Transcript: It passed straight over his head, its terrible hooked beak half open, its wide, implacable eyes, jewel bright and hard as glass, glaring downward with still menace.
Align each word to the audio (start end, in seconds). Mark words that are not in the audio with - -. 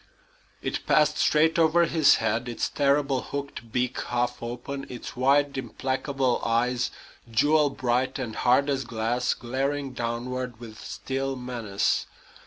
It 0.63 0.83
passed 0.87 1.19
straight 1.19 1.59
over 1.59 1.85
his 1.85 2.15
head, 2.15 2.49
its 2.49 2.69
terrible 2.69 3.21
hooked 3.21 3.71
beak 3.71 4.01
half 4.05 4.41
open, 4.41 4.87
its 4.89 5.15
wide, 5.15 5.55
implacable 5.59 6.41
eyes, 6.43 6.89
jewel 7.29 7.69
bright 7.69 8.17
and 8.17 8.35
hard 8.37 8.67
as 8.67 8.83
glass, 8.83 9.35
glaring 9.35 9.93
downward 9.93 10.59
with 10.59 10.83
still 10.83 11.35
menace. 11.35 12.07